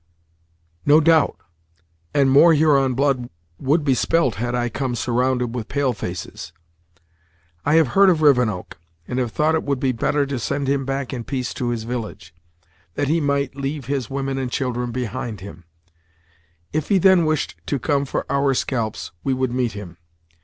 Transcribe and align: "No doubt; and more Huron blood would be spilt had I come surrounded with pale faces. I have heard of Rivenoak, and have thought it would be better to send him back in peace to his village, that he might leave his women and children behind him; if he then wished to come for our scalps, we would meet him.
"No 0.83 0.99
doubt; 0.99 1.35
and 2.11 2.31
more 2.31 2.55
Huron 2.55 2.95
blood 2.95 3.29
would 3.59 3.83
be 3.85 3.93
spilt 3.93 4.33
had 4.41 4.55
I 4.55 4.67
come 4.67 4.95
surrounded 4.95 5.53
with 5.53 5.67
pale 5.67 5.93
faces. 5.93 6.51
I 7.65 7.75
have 7.75 7.89
heard 7.89 8.09
of 8.09 8.23
Rivenoak, 8.23 8.79
and 9.07 9.19
have 9.19 9.31
thought 9.31 9.53
it 9.53 9.61
would 9.61 9.79
be 9.79 9.91
better 9.91 10.25
to 10.25 10.39
send 10.39 10.67
him 10.67 10.85
back 10.87 11.13
in 11.13 11.23
peace 11.23 11.53
to 11.53 11.69
his 11.69 11.83
village, 11.83 12.33
that 12.95 13.09
he 13.09 13.21
might 13.21 13.55
leave 13.55 13.85
his 13.85 14.09
women 14.09 14.39
and 14.39 14.49
children 14.51 14.89
behind 14.91 15.41
him; 15.41 15.65
if 16.73 16.89
he 16.89 16.97
then 16.97 17.23
wished 17.23 17.57
to 17.67 17.77
come 17.77 18.05
for 18.05 18.25
our 18.27 18.55
scalps, 18.55 19.11
we 19.23 19.35
would 19.35 19.53
meet 19.53 19.73
him. 19.73 19.97